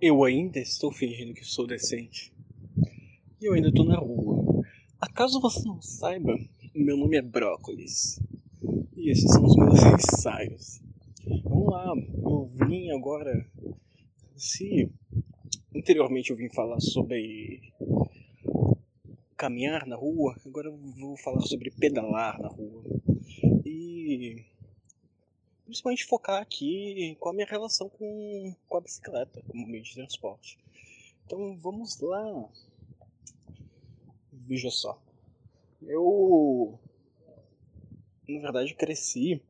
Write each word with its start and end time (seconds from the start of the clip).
Eu 0.00 0.24
ainda 0.24 0.58
estou 0.58 0.92
fingindo 0.92 1.32
que 1.32 1.44
sou 1.44 1.66
decente. 1.66 2.30
E 3.40 3.46
eu 3.46 3.54
ainda 3.54 3.68
estou 3.68 3.86
na 3.86 3.96
rua. 3.96 4.62
Acaso 5.00 5.40
você 5.40 5.66
não 5.66 5.80
saiba, 5.80 6.36
meu 6.74 6.98
nome 6.98 7.16
é 7.16 7.22
Brócolis. 7.22 8.20
E 8.94 9.10
esses 9.10 9.30
são 9.32 9.42
os 9.44 9.56
meus 9.56 9.80
ensaios. 9.94 10.82
Vamos 11.44 11.72
lá, 11.72 11.94
eu 11.96 12.50
vim 12.68 12.90
agora. 12.90 13.48
Se 14.36 14.90
anteriormente 15.74 16.30
eu 16.30 16.36
vim 16.36 16.50
falar 16.50 16.78
sobre 16.80 17.72
caminhar 19.34 19.86
na 19.86 19.96
rua, 19.96 20.36
agora 20.44 20.68
eu 20.68 20.76
vou 20.76 21.16
falar 21.16 21.40
sobre 21.40 21.70
pedalar 21.70 22.38
na 22.38 22.48
rua. 22.48 22.82
E 23.64 24.44
principalmente 25.76 26.06
focar 26.06 26.40
aqui 26.40 27.16
com 27.20 27.28
a 27.28 27.32
minha 27.32 27.46
relação 27.46 27.88
com, 27.88 28.54
com 28.68 28.76
a 28.76 28.80
bicicleta 28.80 29.42
como 29.46 29.66
meio 29.66 29.82
de 29.82 29.94
transporte. 29.94 30.58
Então 31.24 31.56
vamos 31.58 32.00
lá. 32.00 32.48
Veja 34.32 34.70
só. 34.70 35.00
Eu 35.82 36.78
na 38.28 38.40
verdade 38.40 38.74
cresci 38.74 39.42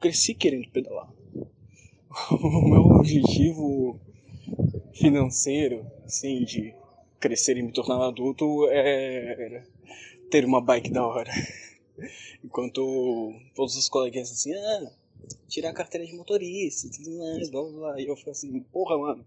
cresci 0.00 0.34
querendo 0.34 0.68
pedalar. 0.70 1.10
O 2.30 2.68
meu 2.68 2.80
objetivo 2.96 4.00
financeiro, 4.94 5.86
assim, 6.06 6.44
de 6.44 6.74
crescer 7.20 7.58
e 7.58 7.62
me 7.62 7.72
tornar 7.72 8.06
adulto 8.06 8.66
é 8.70 9.62
ter 10.30 10.44
uma 10.46 10.62
bike 10.62 10.90
da 10.90 11.06
hora. 11.06 11.30
Enquanto 12.44 13.32
todos 13.54 13.76
os 13.76 13.88
coleguinhas 13.88 14.30
assim, 14.30 14.54
ah, 14.54 14.92
tirar 15.48 15.70
a 15.70 15.74
carteira 15.74 16.06
de 16.06 16.14
motorista, 16.14 16.88
tudo 16.90 17.18
mais, 17.18 17.50
blá 17.50 17.62
blá. 17.62 18.00
E 18.00 18.06
eu 18.06 18.16
falei 18.16 18.32
assim, 18.32 18.60
porra, 18.72 18.98
mano, 18.98 19.24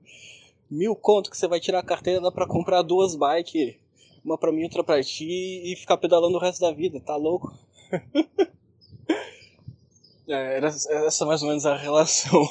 mil 0.70 0.96
conto 0.96 1.30
que 1.30 1.38
você 1.38 1.48
vai 1.48 1.60
tirar 1.60 1.80
a 1.80 1.84
carteira 1.84 2.22
dá 2.22 2.32
pra 2.32 2.48
comprar 2.48 2.82
duas 2.82 3.16
bikes, 3.16 3.76
uma 4.24 4.38
pra 4.38 4.52
mim, 4.52 4.64
outra 4.64 4.84
pra 4.84 5.04
ti, 5.04 5.26
e 5.26 5.76
ficar 5.76 5.98
pedalando 5.98 6.38
o 6.38 6.40
resto 6.40 6.62
da 6.62 6.72
vida, 6.72 7.00
tá 7.00 7.16
louco? 7.16 7.58
é, 10.28 10.58
era 10.58 10.68
essa 10.68 11.26
mais 11.26 11.42
ou 11.42 11.50
menos 11.50 11.66
a 11.66 11.76
relação 11.76 12.48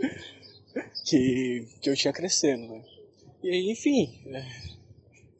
que, 1.06 1.66
que 1.80 1.88
eu 1.88 1.96
tinha 1.96 2.12
crescendo, 2.12 2.68
né? 2.68 2.84
E 3.42 3.48
aí, 3.48 3.70
enfim, 3.70 4.20
é, 4.26 4.44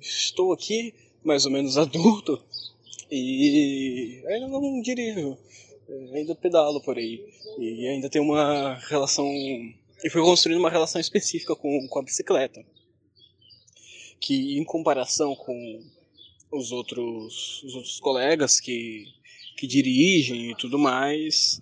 estou 0.01 0.53
aqui, 0.53 0.95
mais 1.23 1.45
ou 1.45 1.53
menos 1.53 1.77
adulto, 1.77 2.43
e 3.11 4.23
ainda 4.27 4.47
não 4.47 4.81
dirijo, 4.81 5.37
é, 5.89 6.19
ainda 6.19 6.35
pedalo 6.35 6.81
por 6.81 6.97
aí. 6.97 7.25
E 7.59 7.89
ainda 7.89 8.09
tenho 8.09 8.25
uma 8.25 8.75
relação. 8.89 9.27
E 9.27 10.11
fui 10.11 10.23
construindo 10.23 10.59
uma 10.59 10.71
relação 10.71 11.01
específica 11.01 11.57
com, 11.57 11.89
com 11.89 11.99
a 11.99 12.03
bicicleta. 12.03 12.65
Que 14.21 14.59
em 14.59 14.65
comparação 14.65 15.35
com 15.35 15.83
os 16.53 16.73
outros, 16.73 17.63
os 17.65 17.75
outros 17.75 18.01
colegas 18.01 18.61
que, 18.61 19.07
que 19.57 19.67
dirigem 19.67 20.51
e 20.51 20.57
tudo 20.57 20.79
mais, 20.79 21.61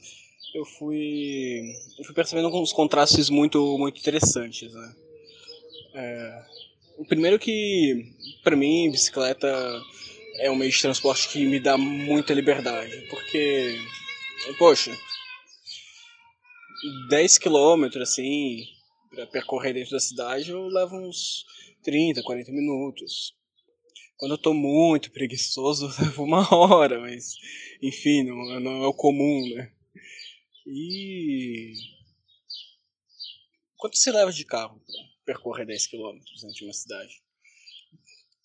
eu 0.54 0.64
fui, 0.64 1.72
eu 1.98 2.04
fui 2.04 2.14
percebendo 2.14 2.46
alguns 2.46 2.72
contrastes 2.72 3.30
muito, 3.30 3.78
muito 3.78 3.98
interessantes. 3.98 4.72
Né? 4.72 4.94
É, 5.94 6.42
o 6.98 7.04
primeiro 7.04 7.38
que, 7.38 8.12
para 8.42 8.56
mim, 8.56 8.90
bicicleta 8.90 9.48
é 10.38 10.50
um 10.50 10.56
meio 10.56 10.70
de 10.70 10.80
transporte 10.80 11.28
que 11.28 11.44
me 11.44 11.60
dá 11.60 11.76
muita 11.76 12.32
liberdade, 12.32 13.06
porque, 13.10 13.78
poxa, 14.58 14.96
10 17.08 17.38
quilômetros 17.38 18.10
assim, 18.10 18.64
para 19.10 19.26
percorrer 19.26 19.74
dentro 19.74 19.92
da 19.92 20.00
cidade, 20.00 20.50
eu 20.50 20.66
levo 20.66 20.96
uns 20.96 21.44
30, 21.82 22.22
40 22.22 22.52
minutos. 22.52 23.34
Quando 24.16 24.32
eu 24.32 24.38
tô 24.38 24.54
muito 24.54 25.10
preguiçoso, 25.10 25.86
eu 26.00 26.06
levo 26.06 26.24
uma 26.24 26.54
hora, 26.54 27.00
mas 27.00 27.34
enfim, 27.82 28.24
não, 28.24 28.60
não 28.60 28.84
é 28.84 28.86
o 28.86 28.94
comum, 28.94 29.42
né? 29.54 29.72
E. 30.66 31.74
Quanto 33.76 33.96
você 33.96 34.10
leva 34.10 34.32
de 34.32 34.44
carro 34.44 34.80
para 34.84 35.34
percorrer 35.34 35.66
10 35.66 35.86
quilômetros 35.86 36.42
dentro 36.42 36.56
de 36.56 36.64
uma 36.64 36.72
cidade? 36.72 37.22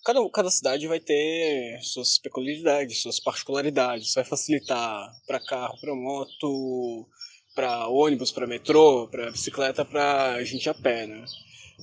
Cada, 0.04 0.30
cada 0.30 0.52
cidade 0.52 0.88
vai 0.88 1.00
ter 1.00 1.80
suas 1.82 2.18
peculiaridades, 2.18 3.02
suas 3.02 3.20
particularidades. 3.20 4.14
Vai 4.14 4.24
facilitar 4.24 5.12
para 5.26 5.40
carro, 5.40 5.80
para 5.80 5.96
moto, 5.96 7.08
para 7.56 7.88
ônibus, 7.88 8.32
para 8.32 8.48
metrô, 8.48 9.08
para 9.08 9.32
bicicleta, 9.32 9.86
para 9.86 10.44
gente 10.44 10.70
a 10.70 10.74
pé, 10.74 11.08
né? 11.08 11.24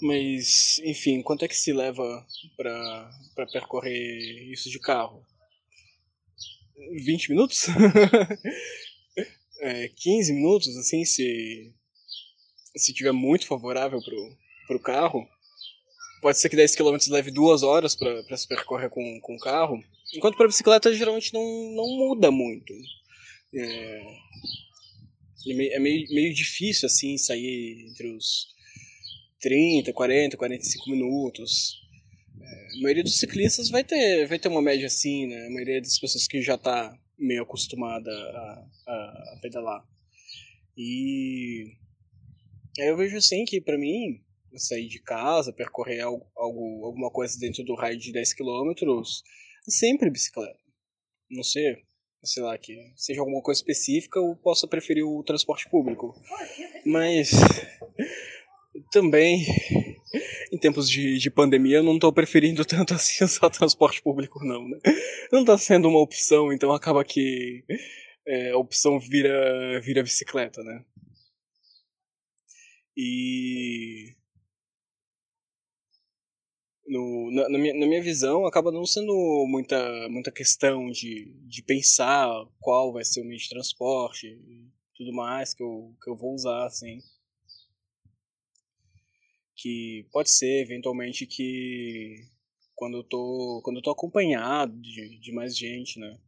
Mas, 0.03 0.79
enfim, 0.85 1.23
quanto 1.23 1.45
é 1.45 1.49
que 1.49 1.57
se 1.57 1.73
leva 1.73 2.27
para 2.57 3.47
percorrer 3.53 4.53
isso 4.53 4.71
de 4.71 4.79
carro? 4.79 5.25
20 7.05 7.31
minutos? 7.31 7.67
é, 9.61 9.89
15 9.89 10.33
minutos, 10.33 10.77
assim, 10.77 11.05
se, 11.05 11.75
se 12.77 12.95
tiver 12.95 13.13
muito 13.13 13.47
favorável 13.47 14.01
pro, 14.03 14.37
pro 14.67 14.81
carro 14.81 15.29
pode 16.21 16.39
ser 16.39 16.49
que 16.49 16.57
10 16.57 16.77
km 16.77 16.97
leve 17.11 17.31
duas 17.31 17.63
horas 17.63 17.97
para 17.97 18.37
se 18.37 18.47
percorrer 18.47 18.91
com, 18.91 19.21
com 19.21 19.35
o 19.35 19.39
carro, 19.39 19.83
enquanto 20.15 20.37
para 20.37 20.47
bicicleta 20.47 20.95
geralmente 20.95 21.33
não, 21.33 21.43
não 21.75 21.87
muda 21.87 22.31
muito. 22.31 22.73
É, 23.55 24.03
é 25.49 25.79
meio, 25.79 26.07
meio 26.11 26.35
difícil 26.35 26.87
assim 26.87 27.17
sair 27.17 27.87
entre 27.89 28.09
os 28.09 28.49
30, 29.41 29.93
40, 29.93 30.37
45 30.37 30.91
minutos. 30.91 31.81
É, 32.41 32.79
a 32.79 32.83
maioria 32.83 33.03
dos 33.03 33.19
ciclistas 33.19 33.71
vai 33.71 33.83
ter, 33.83 34.27
vai 34.27 34.39
ter 34.39 34.49
uma 34.49 34.63
média 34.63 34.87
assim, 34.87 35.27
né? 35.27 35.47
A 35.47 35.51
maioria 35.51 35.81
das 35.81 35.99
pessoas 35.99 36.27
que 36.27 36.43
já 36.43 36.55
está 36.55 36.97
meio 37.19 37.43
acostumada 37.43 38.11
a, 38.11 38.67
a, 38.87 39.35
a 39.35 39.39
pedalar. 39.43 39.85
E 40.77 41.73
aí 42.79 42.89
eu 42.89 42.97
vejo 42.97 43.17
assim 43.17 43.45
que 43.45 43.61
para 43.61 43.79
mim 43.79 44.21
sair 44.59 44.89
de 44.89 45.01
casa, 45.01 45.53
percorrer 45.53 46.01
algo, 46.01 46.27
algo, 46.37 46.85
alguma 46.85 47.11
coisa 47.11 47.39
dentro 47.39 47.65
do 47.65 47.75
raio 47.75 47.99
de 47.99 48.13
10 48.13 48.35
km, 48.35 48.73
sempre 49.69 50.11
bicicleta. 50.11 50.59
Não 51.31 51.43
sei, 51.43 51.77
sei 52.25 52.43
lá, 52.43 52.57
que 52.59 52.93
seja 52.97 53.21
alguma 53.21 53.43
coisa 53.43 53.61
específica, 53.61 54.19
eu 54.19 54.37
possa 54.37 54.67
preferir 54.67 55.05
o 55.05 55.23
transporte 55.23 55.69
público. 55.69 56.15
Mas 56.85 57.31
também, 58.91 59.47
em 60.53 60.59
tempos 60.59 60.89
de, 60.89 61.19
de 61.19 61.31
pandemia, 61.31 61.77
eu 61.77 61.83
não 61.83 61.95
estou 61.95 62.13
preferindo 62.13 62.65
tanto 62.65 62.95
assim 62.95 63.25
usar 63.25 63.51
transporte 63.51 64.03
público, 64.03 64.45
não, 64.45 64.69
né? 64.69 64.79
Não 65.33 65.41
está 65.41 65.57
sendo 65.57 65.89
uma 65.89 66.01
opção, 66.01 66.53
então 66.53 66.73
acaba 66.73 67.05
que 67.05 67.65
é, 68.27 68.51
a 68.51 68.59
opção 68.59 68.99
vira, 68.99 69.81
vira 69.81 70.03
bicicleta, 70.03 70.63
né? 70.63 70.85
E 72.97 74.15
no, 76.91 77.31
na, 77.31 77.49
na, 77.49 77.57
minha, 77.59 77.73
na 77.73 77.87
minha 77.87 78.03
visão, 78.03 78.45
acaba 78.45 78.73
não 78.73 78.85
sendo 78.85 79.15
muita, 79.47 80.09
muita 80.09 80.33
questão 80.33 80.91
de, 80.91 81.33
de 81.47 81.63
pensar 81.63 82.29
qual 82.59 82.93
vai 82.93 83.05
ser 83.05 83.21
o 83.21 83.25
meio 83.25 83.39
de 83.39 83.49
transporte 83.49 84.27
e 84.27 84.69
tudo 84.97 85.13
mais 85.13 85.55
que 85.55 85.63
eu, 85.63 85.95
que 86.03 86.11
eu 86.11 86.17
vou 86.17 86.35
usar, 86.35 86.67
assim. 86.67 86.99
Que 89.57 90.05
pode 90.11 90.31
ser, 90.31 90.63
eventualmente, 90.63 91.27
que 91.27 92.27
quando 92.75 92.97
eu 92.97 93.05
tô, 93.05 93.61
quando 93.63 93.77
eu 93.77 93.83
tô 93.83 93.91
acompanhado 93.93 94.77
de, 94.81 95.21
de 95.21 95.33
mais 95.33 95.57
gente, 95.57 95.97
né? 96.01 96.19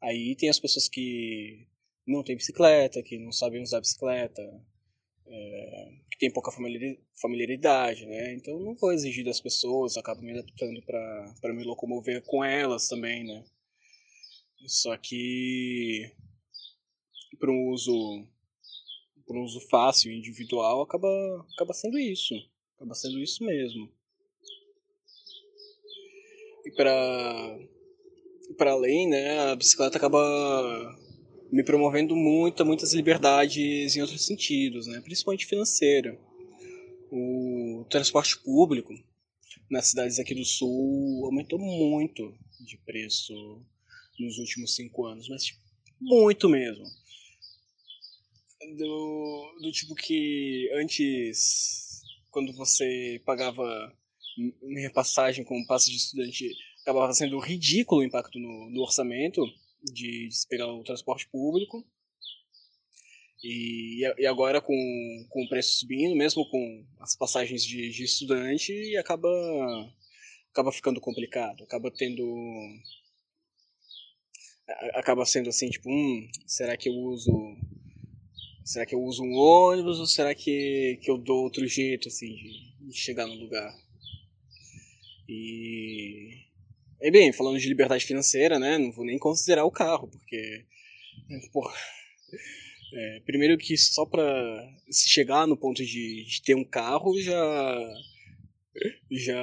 Aí 0.00 0.34
tem 0.34 0.48
as 0.48 0.58
pessoas 0.58 0.88
que 0.88 1.68
não 2.06 2.24
têm 2.24 2.36
bicicleta, 2.36 3.02
que 3.02 3.18
não 3.18 3.32
sabem 3.32 3.62
usar 3.62 3.80
bicicleta, 3.80 4.42
é, 5.32 5.92
que 6.10 6.18
tem 6.18 6.32
pouca 6.32 6.50
familiaridade, 7.20 8.04
né? 8.04 8.34
Então 8.34 8.58
não 8.58 8.74
vou 8.74 8.92
exigir 8.92 9.24
das 9.24 9.40
pessoas, 9.40 9.96
acabo 9.96 10.20
me 10.22 10.32
adaptando 10.32 10.82
para 10.82 11.54
me 11.54 11.62
locomover 11.62 12.22
com 12.22 12.44
elas 12.44 12.88
também, 12.88 13.24
né? 13.24 13.44
Só 14.66 14.96
que 14.96 16.10
para 17.38 17.50
um 17.50 17.70
uso 17.70 18.26
para 19.26 19.38
um 19.38 19.44
uso 19.44 19.60
fácil 19.68 20.12
individual 20.12 20.82
acaba 20.82 21.08
acaba 21.54 21.72
sendo 21.72 21.98
isso, 21.98 22.34
acaba 22.76 22.94
sendo 22.94 23.20
isso 23.20 23.44
mesmo. 23.44 23.88
E 26.66 26.72
para 26.72 27.58
para 28.58 28.72
além, 28.72 29.08
né, 29.08 29.38
a 29.52 29.56
bicicleta 29.56 29.96
acaba 29.96 30.18
me 31.52 31.64
promovendo 31.64 32.14
muita, 32.14 32.64
muitas 32.64 32.92
liberdades 32.92 33.96
em 33.96 34.00
outros 34.00 34.24
sentidos, 34.24 34.86
né? 34.86 35.00
principalmente 35.00 35.46
financeira. 35.46 36.18
O 37.10 37.84
transporte 37.90 38.38
público 38.38 38.94
nas 39.68 39.88
cidades 39.88 40.18
aqui 40.18 40.34
do 40.34 40.44
sul 40.44 41.24
aumentou 41.24 41.58
muito 41.58 42.34
de 42.60 42.76
preço 42.78 43.34
nos 44.18 44.38
últimos 44.38 44.74
cinco 44.74 45.06
anos, 45.06 45.28
mas 45.28 45.44
tipo, 45.44 45.60
muito 46.00 46.48
mesmo. 46.48 46.84
do, 48.76 49.58
do 49.62 49.72
tipo 49.72 49.94
que 49.94 50.70
antes, 50.74 52.02
quando 52.30 52.52
você 52.52 53.20
pagava 53.24 53.92
minha 54.62 54.90
passagem 54.90 55.44
como 55.44 55.66
passe 55.66 55.90
de 55.90 55.96
estudante, 55.96 56.48
acabava 56.82 57.12
sendo 57.12 57.38
ridículo 57.38 58.02
o 58.02 58.04
impacto 58.04 58.38
no, 58.38 58.70
no 58.70 58.82
orçamento 58.82 59.42
de, 59.82 60.28
de 60.28 60.46
pegar 60.48 60.66
o 60.66 60.84
transporte 60.84 61.28
público. 61.28 61.84
E, 63.42 64.02
e 64.18 64.26
agora 64.26 64.60
com, 64.60 65.26
com 65.30 65.44
o 65.44 65.48
preço 65.48 65.78
subindo, 65.78 66.14
mesmo 66.14 66.48
com 66.50 66.86
as 67.00 67.16
passagens 67.16 67.64
de, 67.64 67.88
de 67.90 68.04
estudante, 68.04 68.96
acaba, 68.98 69.28
acaba 70.52 70.70
ficando 70.70 71.00
complicado. 71.00 71.64
Acaba 71.64 71.90
tendo. 71.90 72.22
Acaba 74.94 75.24
sendo 75.24 75.48
assim, 75.48 75.68
tipo, 75.68 75.90
hum, 75.90 76.28
será 76.46 76.76
que 76.76 76.88
eu 76.88 76.94
uso. 76.94 77.32
Será 78.64 78.86
que 78.86 78.94
eu 78.94 79.02
uso 79.02 79.24
um 79.24 79.34
ônibus 79.34 79.98
ou 79.98 80.06
será 80.06 80.34
que, 80.34 80.98
que 81.02 81.10
eu 81.10 81.18
dou 81.18 81.42
outro 81.42 81.66
jeito 81.66 82.06
assim 82.08 82.28
de, 82.36 82.88
de 82.88 82.96
chegar 82.96 83.26
no 83.26 83.34
lugar? 83.34 83.74
E. 85.28 86.49
E 87.02 87.10
bem, 87.10 87.32
falando 87.32 87.58
de 87.58 87.68
liberdade 87.68 88.04
financeira, 88.04 88.58
né? 88.58 88.78
Não 88.78 88.92
vou 88.92 89.04
nem 89.04 89.18
considerar 89.18 89.64
o 89.64 89.70
carro, 89.70 90.08
porque. 90.08 90.64
Porra 91.52 91.74
é, 92.92 93.20
primeiro 93.20 93.56
que 93.56 93.76
só 93.76 94.04
para 94.04 94.24
chegar 94.92 95.46
no 95.46 95.56
ponto 95.56 95.84
de, 95.84 96.24
de, 96.24 96.42
ter 96.42 96.54
um 96.54 96.64
carro 96.64 97.20
já 97.20 97.94
já 99.10 99.36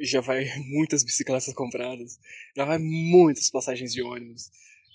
já 0.00 0.20
vai 0.20 0.46
muitas 0.70 1.04
bicicletas 1.04 1.52
compradas, 1.54 2.18
já 2.56 2.64
vai 2.64 2.78
muitas 2.78 3.50
passagens 3.50 3.92
de 3.92 4.02
ônibus. 4.02 4.50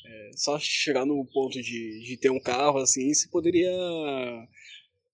É, 0.05 0.31
só 0.35 0.59
chegar 0.59 1.05
no 1.05 1.25
ponto 1.25 1.61
de, 1.61 2.03
de 2.03 2.17
ter 2.17 2.29
um 2.29 2.39
carro 2.39 2.79
assim, 2.79 3.13
você 3.13 3.27
poderia 3.29 3.71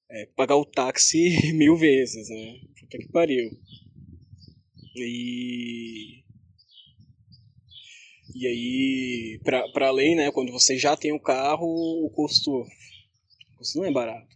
é, 0.09 0.25
pagar 0.35 0.55
o 0.55 0.65
táxi 0.65 1.35
mil 1.53 1.75
vezes, 1.75 2.29
né? 2.29 2.59
Puta 2.79 2.97
que 2.97 3.07
pariu. 3.09 3.51
E 4.95 6.23
e 8.35 8.45
aí, 8.47 9.39
para 9.45 9.87
além, 9.87 10.13
né, 10.13 10.29
quando 10.29 10.51
você 10.51 10.77
já 10.77 10.97
tem 10.97 11.13
o 11.13 11.19
carro, 11.19 11.65
o 11.65 12.09
custo, 12.09 12.51
o 12.51 13.57
custo 13.57 13.77
não 13.77 13.85
é 13.85 13.91
barato. 13.93 14.35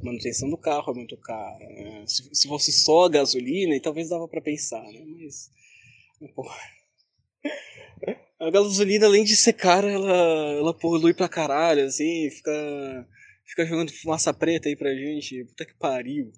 A 0.00 0.04
manutenção 0.04 0.48
do 0.48 0.56
carro 0.56 0.92
é 0.92 0.94
muito 0.94 1.16
cara. 1.16 1.58
Né? 1.58 2.04
Se, 2.06 2.32
se 2.32 2.46
fosse 2.46 2.70
só 2.70 3.08
gasolina, 3.08 3.78
talvez 3.80 4.08
dava 4.08 4.28
para 4.28 4.40
pensar, 4.40 4.84
né? 4.84 5.04
Mas, 5.04 5.50
porra. 6.32 6.54
A 8.38 8.50
gasolina, 8.50 9.06
além 9.06 9.24
de 9.24 9.34
ser 9.34 9.54
cara, 9.54 9.90
ela, 9.90 10.52
ela 10.52 10.72
polui 10.72 11.12
pra 11.12 11.28
caralho, 11.28 11.86
assim, 11.86 12.30
fica, 12.30 13.08
fica 13.44 13.66
jogando 13.66 13.90
fumaça 13.90 14.32
preta 14.32 14.68
aí 14.68 14.76
pra 14.76 14.94
gente. 14.94 15.44
Puta 15.46 15.66
que 15.66 15.74
pariu. 15.74 16.30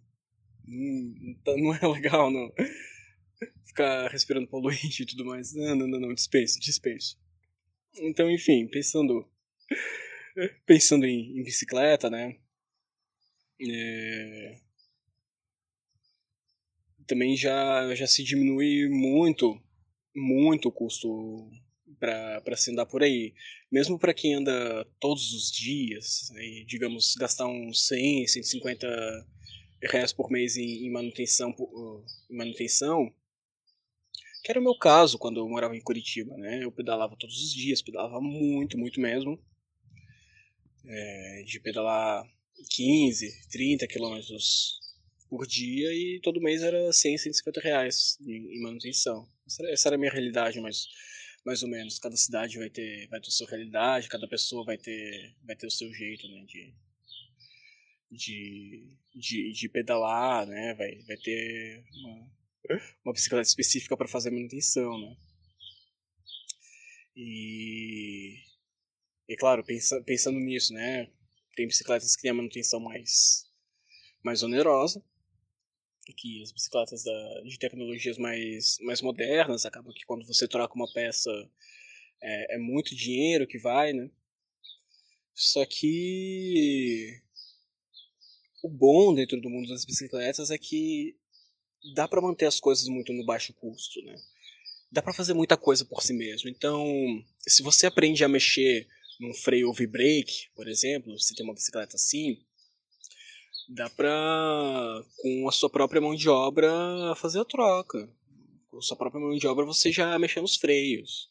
Não 0.67 1.75
é 1.75 1.87
legal, 1.89 2.31
não 2.31 2.51
ficar 3.77 4.09
respirando 4.09 4.49
poluente 4.49 5.03
e 5.05 5.07
tudo 5.07 5.27
mais. 5.27 5.53
Não, 5.55 5.77
não, 5.77 5.87
não, 5.87 6.01
não, 6.01 6.15
dispenso, 6.15 6.59
dispenso. 6.59 7.19
Então, 7.99 8.31
enfim, 8.31 8.67
pensando 8.67 9.29
pensando 10.67 11.05
em, 11.07 11.39
em 11.39 11.43
bicicleta, 11.43 12.11
né? 12.11 12.37
É... 13.61 14.57
Também 17.07 17.37
já, 17.37 17.95
já 17.95 18.07
se 18.07 18.25
diminui 18.25 18.89
muito, 18.89 19.63
muito 20.15 20.69
o 20.69 20.73
custo 20.73 21.49
para 21.99 22.57
se 22.57 22.71
andar 22.71 22.87
por 22.87 23.03
aí. 23.03 23.33
Mesmo 23.71 23.99
para 23.99 24.13
quem 24.13 24.35
anda 24.35 24.85
todos 25.01 25.33
os 25.33 25.51
dias, 25.51 26.31
aí, 26.37 26.65
digamos, 26.65 27.15
gastar 27.15 27.47
uns 27.47 27.87
100, 27.87 28.27
150 28.27 29.27
reais 29.83 30.13
por 30.13 30.31
mês 30.31 30.57
em, 30.57 30.87
em 30.87 30.91
manutenção, 30.91 31.55
em 32.29 32.37
manutenção 32.37 33.15
que 34.47 34.53
era 34.53 34.61
o 34.61 34.63
meu 34.63 34.79
caso 34.79 35.19
quando 35.19 35.41
eu 35.41 35.49
morava 35.49 35.77
em 35.77 35.81
Curitiba, 35.81 36.37
né? 36.37 36.63
Eu 36.63 36.71
pedalava 36.71 37.17
todos 37.17 37.37
os 37.37 37.53
dias, 37.53 37.83
pedalava 37.83 38.21
muito, 38.21 38.79
muito 38.79 39.01
mesmo. 39.01 39.37
É, 40.87 41.43
de 41.45 41.59
pedalar 41.59 42.25
15, 42.71 43.49
30 43.51 43.89
quilômetros 43.89 44.79
por 45.29 45.49
dia 45.49 45.93
e 45.93 46.21
todo 46.23 46.41
mês 46.41 46.63
era 46.63 46.93
100, 46.93 47.19
150 47.19 47.61
reais 47.61 48.17
em, 48.21 48.63
manutenção. 48.63 49.29
Essa 49.45 49.63
era, 49.65 49.73
essa 49.73 49.89
era, 49.89 49.97
a 49.97 49.99
minha 49.99 50.13
realidade, 50.13 50.61
mais, 50.61 50.87
mais 51.45 51.65
ou 51.65 51.69
menos. 51.69 51.99
Cada 51.99 52.17
cidade 52.17 52.57
vai 52.57 52.71
ter, 52.71 53.09
vai 53.09 53.21
ter 53.21 53.27
a 53.27 53.33
sua 53.33 53.49
realidade, 53.49 54.09
cada 54.09 54.29
pessoa 54.29 54.65
vai 54.65 54.79
ter, 54.79 55.35
vai 55.43 55.57
ter 55.57 55.67
o 55.67 55.73
seu 55.73 55.93
jeito, 55.93 56.29
né? 56.29 56.45
De, 56.45 56.73
de, 58.13 58.97
de, 59.13 59.53
de 59.53 59.69
pedalar, 59.69 60.47
né? 60.47 60.73
Vai, 60.75 61.03
vai 61.03 61.17
ter 61.17 61.85
uma, 61.97 62.31
uma 63.05 63.13
bicicleta 63.13 63.49
específica 63.49 63.97
para 63.97 64.09
fazer 64.09 64.31
manutenção, 64.31 64.99
né? 65.01 65.17
E, 67.15 68.39
e 69.29 69.37
claro, 69.37 69.65
pensa, 69.65 70.03
pensando 70.03 70.39
nisso, 70.39 70.73
né? 70.75 71.11
Tem 71.55 71.67
bicicletas 71.67 72.15
que 72.15 72.23
têm 72.23 72.31
a 72.31 72.35
manutenção 72.35 72.79
mais, 72.79 73.51
mais 74.23 74.43
onerosa, 74.43 75.03
que 76.17 76.43
as 76.43 76.53
bicicletas 76.53 77.03
da, 77.03 77.41
de 77.43 77.59
tecnologias 77.59 78.19
mais, 78.19 78.77
mais 78.81 79.01
modernas 79.01 79.65
acabam 79.65 79.93
que 79.93 80.05
quando 80.05 80.27
você 80.27 80.47
troca 80.47 80.75
uma 80.75 80.91
peça 80.93 81.31
é, 82.23 82.57
é 82.57 82.59
muito 82.59 82.95
dinheiro 82.95 83.47
que 83.47 83.59
vai, 83.59 83.93
né? 83.93 84.11
Só 85.35 85.65
que 85.67 87.21
o 88.63 88.69
bom 88.69 89.15
dentro 89.15 89.41
do 89.41 89.51
mundo 89.51 89.69
das 89.69 89.85
bicicletas 89.85 90.51
é 90.51 90.59
que 90.59 91.17
dá 91.95 92.09
para 92.09 92.21
manter 92.21 92.47
as 92.47 92.61
coisas 92.61 92.87
muito 92.89 93.13
no 93.13 93.25
baixo 93.25 93.53
custo, 93.55 94.01
né? 94.03 94.15
Dá 94.91 95.03
para 95.03 95.13
fazer 95.13 95.35
muita 95.35 95.57
coisa 95.57 95.85
por 95.85 96.03
si 96.03 96.13
mesmo. 96.13 96.49
Então, 96.49 96.85
se 97.47 97.63
você 97.63 97.87
aprende 97.87 98.25
a 98.25 98.29
mexer 98.29 98.87
num 99.21 99.35
freio 99.35 99.73
V-brake, 99.73 100.49
por 100.55 100.69
exemplo, 100.69 101.19
se 101.19 101.35
tem 101.35 101.45
uma 101.45 101.55
bicicleta 101.55 101.97
assim, 101.97 102.39
dá 103.69 103.91
pra 103.91 105.03
com 105.17 105.49
a 105.49 105.53
sua 105.53 105.69
própria 105.69 106.01
mão 106.01 106.15
de 106.15 106.29
obra 106.29 106.71
fazer 107.17 107.41
a 107.41 107.45
troca. 107.45 108.09
Com 108.69 108.79
a 108.79 108.83
sua 108.83 108.97
própria 108.97 109.21
mão 109.21 109.37
de 109.37 109.47
obra 109.47 109.65
você 109.65 109.91
já 109.91 110.19
mexer 110.19 110.41
nos 110.41 110.57
freios. 110.57 111.29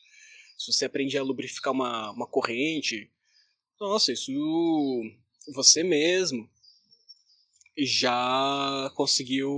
Se 0.57 0.71
você 0.71 0.85
aprende 0.85 1.17
a 1.17 1.23
lubrificar 1.23 1.73
uma, 1.73 2.11
uma 2.11 2.27
corrente, 2.27 3.09
nossa, 3.79 4.11
isso 4.11 4.31
você 5.53 5.83
mesmo 5.83 6.49
já 7.77 8.91
conseguiu 8.95 9.51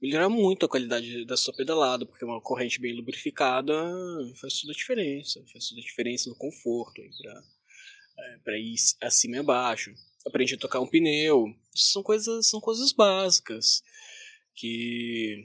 melhorar 0.00 0.28
muito 0.28 0.66
a 0.66 0.68
qualidade 0.68 1.24
da 1.24 1.36
sua 1.36 1.54
pedalada, 1.54 2.04
porque 2.04 2.24
uma 2.24 2.40
corrente 2.40 2.80
bem 2.80 2.94
lubrificada 2.94 3.72
faz 4.40 4.60
toda 4.60 4.72
a 4.72 4.76
diferença, 4.76 5.42
faz 5.52 5.68
toda 5.68 5.80
a 5.80 5.84
diferença 5.84 6.28
no 6.28 6.36
conforto 6.36 7.02
para 8.44 8.54
é, 8.54 8.60
ir 8.60 8.76
acima 9.00 9.36
e 9.36 9.38
abaixo. 9.38 9.94
Aprende 10.26 10.54
a 10.54 10.58
tocar 10.58 10.80
um 10.80 10.86
pneu, 10.86 11.54
são 11.74 12.02
coisas 12.02 12.46
são 12.46 12.60
coisas 12.60 12.92
básicas 12.92 13.82
que 14.54 15.44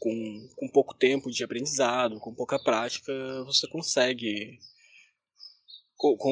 com, 0.00 0.48
com 0.56 0.68
pouco 0.68 0.94
tempo 0.94 1.30
de 1.30 1.42
aprendizado, 1.42 2.20
com 2.20 2.34
pouca 2.34 2.58
prática, 2.58 3.12
você 3.44 3.66
consegue 3.66 4.58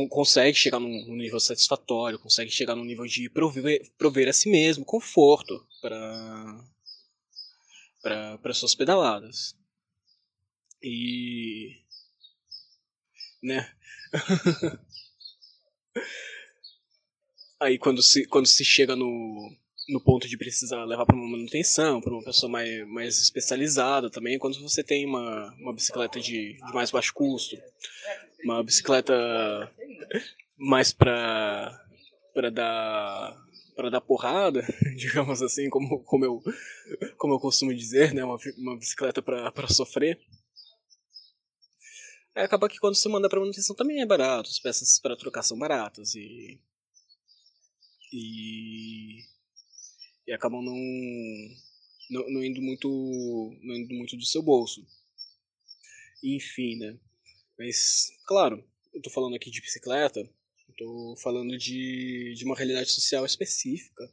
consegue 0.08 0.56
chegar 0.56 0.78
num, 0.78 1.16
nível 1.16 1.40
satisfatório, 1.40 2.18
consegue 2.18 2.50
chegar 2.50 2.74
num 2.76 2.84
nível 2.84 3.06
de 3.06 3.28
prover, 3.30 3.90
prover 3.96 4.28
a 4.28 4.32
si 4.32 4.50
mesmo 4.50 4.84
conforto 4.84 5.66
para 5.80 6.64
para 8.02 8.52
suas 8.52 8.74
pedaladas. 8.74 9.56
E 10.82 11.80
né? 13.42 13.72
Aí 17.60 17.78
quando 17.78 18.02
se 18.02 18.26
quando 18.26 18.46
se 18.46 18.64
chega 18.64 18.96
no 18.96 19.56
no 19.88 20.00
ponto 20.00 20.28
de 20.28 20.36
precisar 20.36 20.84
levar 20.84 21.04
para 21.06 21.16
uma 21.16 21.28
manutenção, 21.28 22.00
para 22.00 22.12
uma 22.12 22.22
pessoa 22.22 22.50
mais, 22.50 22.86
mais 22.88 23.20
especializada 23.20 24.10
também, 24.10 24.38
quando 24.38 24.60
você 24.60 24.82
tem 24.82 25.04
uma, 25.06 25.52
uma 25.58 25.74
bicicleta 25.74 26.20
de, 26.20 26.54
de 26.54 26.72
mais 26.72 26.90
baixo 26.90 27.12
custo, 27.12 27.56
uma 28.44 28.62
bicicleta 28.62 29.12
mais 30.56 30.92
para 30.92 31.78
para 32.34 32.50
dar 32.50 33.42
para 33.74 33.90
dar 33.90 34.00
porrada, 34.00 34.62
digamos 34.96 35.42
assim, 35.42 35.70
como, 35.70 36.04
como, 36.04 36.24
eu, 36.24 36.42
como 37.16 37.34
eu 37.34 37.40
costumo 37.40 37.74
dizer, 37.74 38.12
né, 38.12 38.22
uma, 38.22 38.36
uma 38.58 38.76
bicicleta 38.76 39.22
para 39.22 39.68
sofrer. 39.68 40.20
Aí 42.34 42.44
acaba 42.44 42.68
que 42.68 42.78
quando 42.78 42.94
você 42.94 43.08
manda 43.08 43.28
para 43.28 43.40
manutenção 43.40 43.74
também 43.74 44.00
é 44.00 44.06
barato, 44.06 44.48
as 44.48 44.58
peças 44.58 44.98
para 44.98 45.16
trocar 45.16 45.42
são 45.42 45.58
baratas 45.58 46.14
e 46.14 46.60
e, 48.12 49.22
e 50.26 50.32
acabam 50.32 50.62
não, 50.62 50.76
não, 52.10 52.30
não 52.30 52.44
indo 52.44 52.60
muito 52.60 52.88
não 53.62 53.74
indo 53.74 53.94
muito 53.94 54.16
do 54.16 54.24
seu 54.24 54.42
bolso. 54.42 54.86
Enfim, 56.22 56.76
né? 56.76 56.98
Mas, 57.58 58.10
claro, 58.26 58.64
eu 58.92 59.00
tô 59.00 59.10
falando 59.10 59.36
aqui 59.36 59.50
de 59.50 59.60
bicicleta, 59.60 60.28
Estou 60.72 61.16
falando 61.18 61.56
de, 61.56 62.34
de 62.34 62.44
uma 62.44 62.56
realidade 62.56 62.90
social 62.90 63.24
específica. 63.24 64.10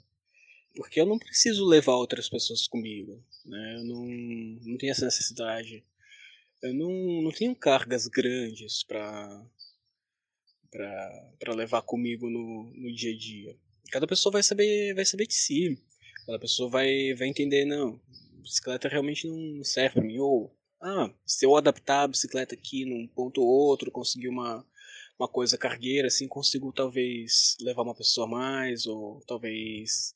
Porque 0.75 0.99
eu 1.01 1.05
não 1.05 1.17
preciso 1.17 1.65
levar 1.65 1.95
outras 1.95 2.29
pessoas 2.29 2.67
comigo. 2.67 3.23
Né? 3.45 3.75
Eu 3.77 3.85
não, 3.85 4.05
não 4.05 4.77
tenho 4.77 4.91
essa 4.91 5.05
necessidade. 5.05 5.83
Eu 6.61 6.73
não, 6.73 7.21
não 7.23 7.31
tenho 7.31 7.55
cargas 7.55 8.07
grandes 8.07 8.83
para 8.83 9.45
para 10.71 11.55
levar 11.55 11.81
comigo 11.81 12.29
no, 12.29 12.71
no 12.75 12.93
dia 12.93 13.11
a 13.11 13.17
dia. 13.17 13.57
Cada 13.91 14.05
pessoa 14.05 14.33
vai 14.33 14.43
saber 14.43 14.93
vai 14.93 15.03
saber 15.03 15.25
de 15.25 15.33
si. 15.33 15.81
Cada 16.27 16.37
pessoa 16.37 16.69
vai 16.69 17.15
vai 17.15 17.27
entender 17.27 17.65
não, 17.65 17.99
bicicleta 18.43 18.87
realmente 18.87 19.27
não 19.27 19.63
serve 19.63 19.95
para 19.95 20.03
mim 20.03 20.19
ou 20.19 20.55
ah, 20.81 21.13
se 21.25 21.45
eu 21.45 21.55
adaptar 21.55 22.03
a 22.03 22.07
bicicleta 22.07 22.55
aqui 22.55 22.85
num 22.85 23.07
ponto 23.07 23.41
ou 23.41 23.47
outro, 23.47 23.91
conseguir 23.91 24.29
uma 24.29 24.65
uma 25.19 25.27
coisa 25.27 25.57
cargueira 25.57 26.07
assim, 26.07 26.29
consigo 26.29 26.71
talvez 26.71 27.57
levar 27.59 27.83
uma 27.83 27.93
pessoa 27.93 28.25
a 28.25 28.29
mais 28.29 28.85
ou 28.85 29.21
talvez 29.27 30.13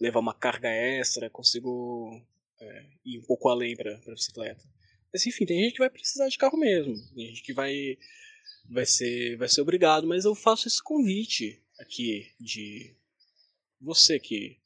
levar 0.00 0.20
uma 0.20 0.32
carga 0.32 0.68
extra, 0.68 1.28
consigo 1.28 2.22
é, 2.60 2.86
ir 3.04 3.18
um 3.18 3.22
pouco 3.22 3.48
além 3.48 3.74
para 3.74 3.96
a 3.96 4.10
bicicleta. 4.12 4.64
Mas 5.12 5.26
enfim, 5.26 5.44
tem 5.44 5.64
gente 5.64 5.72
que 5.72 5.80
vai 5.80 5.90
precisar 5.90 6.28
de 6.28 6.38
carro 6.38 6.56
mesmo, 6.56 6.94
tem 7.14 7.26
gente 7.26 7.42
que 7.42 7.52
vai 7.52 7.98
vai 8.70 8.86
ser 8.86 9.36
vai 9.36 9.48
ser 9.48 9.62
obrigado, 9.62 10.06
mas 10.06 10.24
eu 10.24 10.34
faço 10.34 10.68
esse 10.68 10.82
convite 10.82 11.60
aqui 11.80 12.32
de 12.38 12.94
você 13.80 14.20
que 14.20 14.58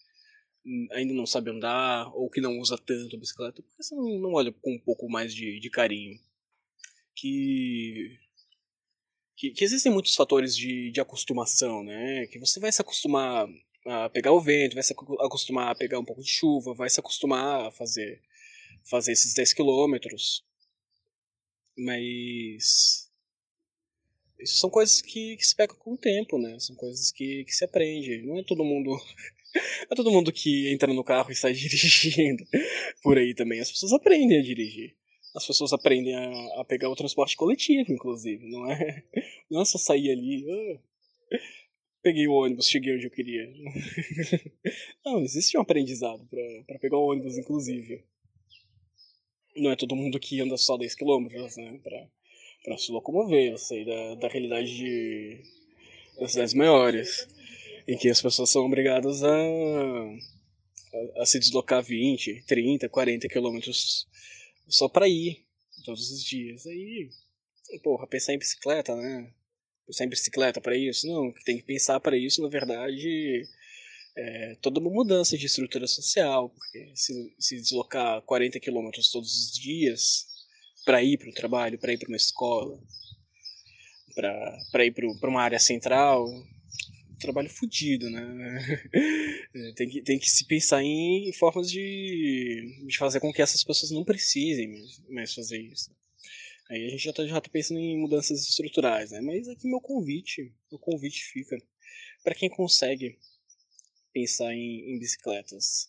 ainda 0.93 1.15
não 1.15 1.27
sabe 1.27 1.51
andar 1.51 2.15
ou 2.15 2.31
que 2.31 2.41
não 2.41 2.59
usa 2.59 2.79
tanto 2.79 3.17
a 3.17 3.19
bicicleta, 3.19 3.63
por 3.63 3.77
que 3.77 3.83
você 3.83 3.95
não, 3.95 4.19
não 4.19 4.33
olha 4.35 4.53
com 4.53 4.75
um 4.75 4.79
pouco 4.79 5.09
mais 5.09 5.35
de, 5.35 5.59
de 5.59 5.71
carinho? 5.71 6.19
Que, 7.15 8.19
que, 9.37 9.51
que 9.51 9.65
existem 9.65 9.93
muitos 9.93 10.15
fatores 10.15 10.57
de, 10.57 10.91
de 10.91 11.01
acostumação, 11.01 11.83
né? 11.83 12.27
Que 12.29 12.39
você 12.39 12.61
vai 12.61 12.73
se 12.73 12.81
acostumar 12.81 13.49
a 13.87 14.09
pegar 14.09 14.33
o 14.33 14.41
vento, 14.41 14.75
vai 14.75 14.83
se 14.83 14.93
acostumar 14.93 15.71
a 15.71 15.75
pegar 15.75 15.99
um 15.99 16.05
pouco 16.05 16.23
de 16.23 16.31
chuva, 16.31 16.75
vai 16.75 16.89
se 16.89 17.01
acostumar 17.01 17.67
a 17.67 17.71
fazer, 17.73 18.23
fazer 18.89 19.13
esses 19.13 19.35
10 19.35 19.53
quilômetros. 19.53 20.45
Mas. 21.77 23.10
Isso 24.43 24.59
são 24.59 24.71
coisas 24.71 25.01
que, 25.01 25.37
que 25.37 25.47
se 25.47 25.55
pegam 25.55 25.77
com 25.77 25.95
o 25.95 25.99
tempo, 25.99 26.39
né? 26.39 26.59
São 26.59 26.75
coisas 26.77 27.11
que, 27.13 27.45
que 27.45 27.53
se 27.53 27.65
aprende. 27.65 28.23
Não 28.23 28.39
é 28.39 28.45
todo 28.45 28.65
mundo. 28.65 28.91
é 29.91 29.95
todo 29.95 30.11
mundo 30.11 30.33
que 30.33 30.73
entra 30.73 30.93
no 30.93 31.05
carro 31.05 31.31
e 31.31 31.37
sai 31.37 31.53
dirigindo 31.55 32.45
por 33.03 33.19
aí 33.19 33.35
também. 33.35 33.61
As 33.61 33.71
pessoas 33.71 33.93
aprendem 33.93 34.39
a 34.39 34.43
dirigir. 34.43 34.97
As 35.35 35.47
pessoas 35.47 35.73
aprendem 35.73 36.15
a, 36.15 36.61
a 36.61 36.65
pegar 36.65 36.89
o 36.89 36.97
transporte 36.97 37.37
coletivo, 37.37 37.93
inclusive. 37.93 38.49
Não 38.51 38.71
é, 38.71 39.05
não 39.51 39.63
é 39.63 39.65
só 39.65 39.79
sair 39.79 40.11
ali. 40.11 40.45
Ah, 40.51 40.81
peguei 42.03 42.27
o 42.27 42.33
ônibus, 42.33 42.69
cheguei 42.69 42.95
onde 42.95 43.07
eu 43.07 43.11
queria. 43.11 43.47
Não, 45.05 45.21
existe 45.23 45.57
um 45.57 45.61
aprendizado 45.61 46.27
para 46.67 46.79
pegar 46.79 46.99
o 46.99 47.11
ônibus, 47.11 47.39
inclusive. 47.39 48.05
Não 49.57 49.71
é 49.71 49.77
todo 49.77 49.97
mundo 49.97 50.19
que 50.19 50.41
anda 50.41 50.57
só 50.57 50.77
10 50.77 50.95
km, 50.95 51.29
né? 51.57 51.81
Pra, 51.83 52.09
pra 52.63 52.77
se 52.79 52.93
locomover. 52.93 53.53
Eu 53.53 53.59
sei 53.59 53.85
da, 53.85 54.15
da 54.17 54.29
realidade 54.29 54.77
de, 54.77 55.41
das 56.19 56.33
cidades 56.33 56.55
maiores, 56.55 57.29
em 57.87 57.97
que 57.97 58.09
as 58.09 58.21
pessoas 58.21 58.51
são 58.51 58.65
obrigadas 58.65 59.23
a, 59.23 59.37
a, 59.37 61.23
a 61.23 61.27
se 61.27 61.39
deslocar 61.39 61.83
20, 61.83 62.45
30, 62.47 62.89
40 62.89 63.29
quilômetros 63.29 64.07
só 64.69 64.89
para 64.89 65.09
ir 65.09 65.45
todos 65.85 66.11
os 66.11 66.25
dias. 66.25 66.67
Aí, 66.67 67.11
porra, 67.83 68.07
pensar 68.07 68.35
em 68.35 68.39
bicicleta, 68.39 68.95
né? 68.95 69.33
pensar 69.91 70.05
em 70.05 70.09
bicicleta 70.09 70.61
para 70.61 70.77
isso. 70.77 71.07
Não, 71.07 71.33
tem 71.45 71.57
que 71.57 71.65
pensar 71.65 71.99
para 72.01 72.17
isso, 72.17 72.43
na 72.43 72.49
verdade, 72.49 73.47
é, 74.17 74.57
toda 74.63 74.81
uma 74.81 74.91
mudança 74.91 75.37
de 75.37 75.47
estrutura 75.47 75.87
social, 75.87 76.49
porque 76.51 76.93
se, 76.95 77.35
se 77.39 77.57
deslocar 77.61 78.23
40 78.23 78.61
quilômetros 78.61 79.11
todos 79.11 79.31
os 79.31 79.53
dias 79.59 80.27
para 80.85 81.03
ir 81.03 81.19
para 81.19 81.29
o 81.29 81.35
trabalho, 81.35 81.79
para 81.79 81.93
ir 81.93 81.99
para 81.99 82.09
uma 82.09 82.17
escola, 82.17 82.81
para 84.15 84.85
ir 84.85 84.93
para 84.93 85.31
uma 85.31 85.43
área 85.43 85.59
central, 85.59 86.27
trabalho 87.21 87.51
fodido, 87.51 88.11
né? 88.11 88.89
tem, 89.77 89.89
que, 89.89 90.03
tem 90.03 90.19
que 90.19 90.29
se 90.29 90.47
pensar 90.47 90.83
em 90.83 91.33
formas 91.35 91.71
de, 91.71 92.85
de 92.87 92.99
fazer 92.99 93.21
com 93.21 93.33
que 93.33 93.43
essas 93.43 93.63
pessoas 93.63 93.93
não 93.93 94.05
precisem 94.05 94.75
mais 95.09 95.35
fazer 95.35 95.61
isso. 95.61 95.91
Aí 96.69 96.87
a 96.87 96.89
gente 96.89 97.05
já 97.05 97.13
tá, 97.13 97.27
já 97.27 97.41
tá 97.41 97.51
pensando 97.51 97.79
em 97.81 97.99
mudanças 97.99 98.49
estruturais, 98.49 99.11
né? 99.11 99.21
Mas 99.21 99.49
aqui 99.49 99.69
meu 99.69 99.81
convite, 99.81 100.53
meu 100.71 100.79
convite 100.79 101.25
fica 101.25 101.57
para 102.23 102.35
quem 102.35 102.49
consegue 102.49 103.19
pensar 104.13 104.53
em, 104.55 104.95
em 104.95 104.99
bicicletas, 104.99 105.89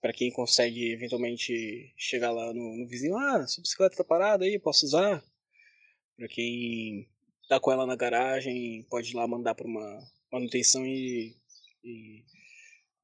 para 0.00 0.12
quem 0.12 0.30
consegue 0.30 0.92
eventualmente 0.92 1.92
chegar 1.96 2.30
lá 2.30 2.52
no, 2.52 2.76
no, 2.76 2.88
vizinho, 2.88 3.16
ah, 3.16 3.46
sua 3.46 3.62
bicicleta 3.62 3.96
tá 3.96 4.04
parada 4.04 4.44
aí, 4.44 4.58
posso 4.58 4.86
usar? 4.86 5.24
Para 6.16 6.28
quem 6.28 7.08
tá 7.48 7.58
com 7.60 7.72
ela 7.72 7.86
na 7.86 7.96
garagem, 7.96 8.84
pode 8.90 9.10
ir 9.10 9.14
lá 9.14 9.26
mandar 9.26 9.54
para 9.54 9.66
uma 9.66 9.98
manutenção 10.32 10.84
e, 10.84 11.36
e, 11.84 12.24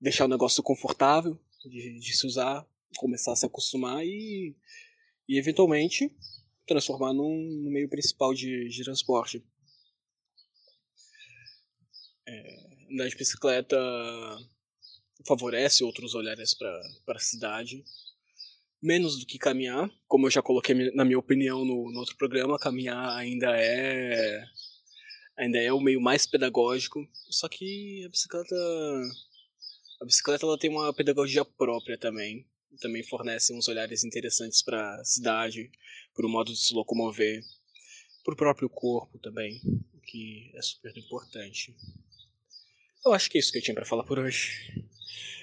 deixar 0.00 0.24
o 0.24 0.28
negócio 0.28 0.62
confortável 0.62 1.38
de, 1.64 1.98
de 1.98 2.16
se 2.16 2.26
usar, 2.26 2.66
começar 2.96 3.32
a 3.32 3.36
se 3.36 3.46
acostumar 3.46 4.04
e, 4.04 4.54
e 5.28 5.38
eventualmente 5.38 6.14
transformar 6.66 7.12
num, 7.12 7.62
no 7.62 7.70
meio 7.70 7.88
principal 7.88 8.34
de, 8.34 8.68
de 8.68 8.84
transporte. 8.84 9.44
É, 12.26 12.72
andar 12.92 13.08
de 13.08 13.16
bicicleta 13.16 13.76
favorece 15.26 15.84
outros 15.84 16.14
olhares 16.14 16.54
para 16.54 16.80
a 17.08 17.18
cidade, 17.18 17.84
menos 18.82 19.18
do 19.18 19.26
que 19.26 19.38
caminhar. 19.38 19.90
Como 20.08 20.26
eu 20.26 20.30
já 20.30 20.42
coloquei 20.42 20.90
na 20.92 21.04
minha 21.04 21.18
opinião 21.18 21.64
no, 21.64 21.90
no 21.90 21.98
outro 22.00 22.16
programa, 22.16 22.58
caminhar 22.58 23.16
ainda 23.16 23.56
é 23.56 24.44
ainda 25.36 25.58
é 25.58 25.72
o 25.72 25.80
meio 25.80 26.00
mais 26.00 26.26
pedagógico. 26.26 27.06
Só 27.30 27.48
que 27.48 28.04
a 28.04 28.08
bicicleta 28.08 28.54
a 30.00 30.04
bicicleta 30.04 30.44
ela 30.44 30.58
tem 30.58 30.68
uma 30.68 30.92
pedagogia 30.92 31.44
própria 31.44 31.96
também. 31.96 32.44
Também 32.80 33.04
fornece 33.04 33.54
uns 33.54 33.68
olhares 33.68 34.02
interessantes 34.02 34.62
para 34.62 34.96
a 34.96 35.04
cidade, 35.04 35.70
para 36.14 36.26
o 36.26 36.28
modo 36.28 36.52
de 36.52 36.58
se 36.58 36.74
locomover, 36.74 37.40
para 38.24 38.34
o 38.34 38.36
próprio 38.36 38.68
corpo 38.68 39.18
também, 39.18 39.60
o 39.92 40.00
que 40.00 40.50
é 40.54 40.62
super 40.62 40.96
importante. 40.96 41.72
Eu 43.04 43.12
acho 43.12 43.28
que 43.28 43.36
é 43.36 43.40
isso 43.40 43.50
que 43.50 43.58
eu 43.58 43.62
tinha 43.62 43.74
para 43.74 43.84
falar 43.84 44.04
por 44.04 44.18
hoje. 44.18 44.86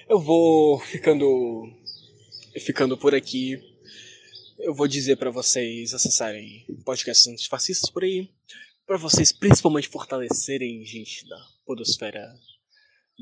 Eu 0.08 0.18
vou 0.18 0.80
ficando 0.80 1.70
ficando 2.58 2.96
por 2.96 3.14
aqui. 3.14 3.60
Eu 4.58 4.74
vou 4.74 4.88
dizer 4.88 5.16
para 5.16 5.30
vocês 5.30 5.92
acessarem 5.92 6.64
podcasts 6.84 7.26
antifascistas 7.26 7.90
por 7.90 8.02
aí, 8.02 8.30
para 8.86 8.96
vocês 8.96 9.30
principalmente 9.32 9.88
fortalecerem 9.88 10.84
gente 10.84 11.28
da 11.28 11.36
podosfera 11.64 12.34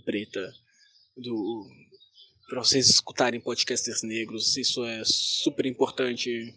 preta, 0.05 0.53
do 1.17 1.69
para 2.49 2.61
vocês 2.61 2.89
escutarem 2.89 3.41
podcasters 3.41 4.03
negros. 4.03 4.57
Isso 4.57 4.85
é 4.85 5.03
super 5.05 5.67
importante 5.67 6.55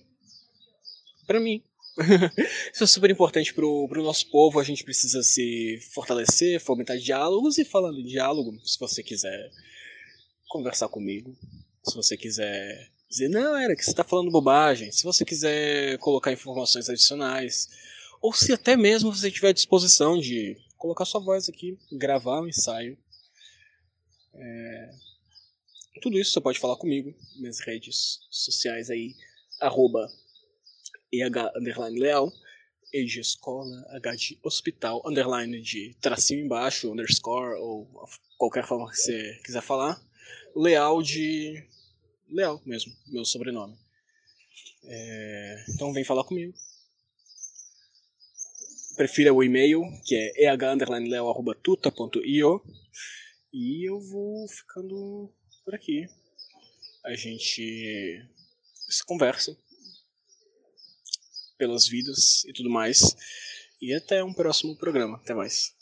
para 1.26 1.40
mim. 1.40 1.64
Isso 2.74 2.84
é 2.84 2.88
super 2.88 3.10
importante 3.10 3.54
pro, 3.54 3.88
pro 3.88 4.04
nosso 4.04 4.30
povo. 4.30 4.60
A 4.60 4.64
gente 4.64 4.84
precisa 4.84 5.22
se 5.24 5.80
fortalecer, 5.94 6.60
fomentar 6.60 6.98
diálogos. 6.98 7.58
E 7.58 7.66
falando 7.66 8.00
em 8.00 8.06
diálogo, 8.06 8.58
se 8.66 8.80
você 8.80 9.04
quiser 9.04 9.52
conversar 10.48 10.88
comigo, 10.90 11.36
se 11.84 11.96
você 11.96 12.18
quiser 12.18 12.90
dizer, 13.10 13.30
não, 13.30 13.58
era 13.58 13.76
que 13.76 13.84
você 13.84 13.92
está 13.92 14.04
falando 14.04 14.32
bobagem, 14.32 14.92
se 14.92 15.04
você 15.04 15.26
quiser 15.26 15.98
colocar 15.98 16.32
informações 16.32 16.90
adicionais, 16.90 17.68
ou 18.22 18.34
se 18.34 18.54
até 18.54 18.78
mesmo 18.78 19.14
você 19.14 19.30
tiver 19.30 19.52
disposição 19.54 20.18
de 20.18 20.58
colocar 20.78 21.06
sua 21.06 21.20
voz 21.20 21.50
aqui, 21.50 21.78
gravar 21.92 22.42
um 22.42 22.48
ensaio. 22.48 22.98
É... 24.34 24.92
Tudo 26.02 26.18
isso 26.18 26.32
você 26.32 26.42
pode 26.42 26.60
falar 26.60 26.78
comigo, 26.78 27.14
minhas 27.36 27.60
redes 27.60 28.20
sociais 28.30 28.90
aí, 28.90 29.14
arroba 29.60 30.08
EH 31.12 31.52
underline 31.56 32.00
leal, 32.00 32.32
E 32.94 33.06
de 33.06 33.22
escola, 33.22 33.86
H 33.90 34.16
de 34.16 34.40
hospital, 34.44 35.02
underline 35.06 35.62
de 35.62 35.96
tracinho 36.02 36.44
embaixo, 36.46 36.92
underscore, 36.92 37.58
ou 37.60 37.88
qualquer 38.38 38.66
forma 38.66 38.90
que 38.90 38.98
você 38.98 39.40
quiser 39.46 39.62
falar. 39.62 40.02
Leal 40.56 41.02
de. 41.02 41.66
Leal 42.30 42.62
mesmo, 42.66 42.94
meu 43.08 43.24
sobrenome. 43.24 43.78
É... 44.84 45.64
Então 45.70 45.94
vem 45.94 46.04
falar 46.04 46.26
comigo. 46.26 46.54
Prefira 48.96 49.34
o 49.34 49.44
e-mail, 49.44 49.84
que 50.06 50.16
é 50.16 50.48
eh_leo.tuta.io. 50.48 52.62
E 53.54 53.90
eu 53.90 54.00
vou 54.00 54.48
ficando 54.48 55.30
por 55.64 55.76
aqui. 55.76 56.08
A 57.06 57.14
gente 57.16 58.26
se 58.90 59.06
conversa 59.06 59.58
pelas 61.62 61.88
vidas 61.88 62.44
e 62.46 62.54
tudo 62.54 62.72
mais. 62.72 63.16
E 63.80 63.94
até 63.94 64.24
um 64.24 64.34
próximo 64.34 64.76
programa. 64.76 65.18
Até 65.18 65.36
mais. 65.36 65.76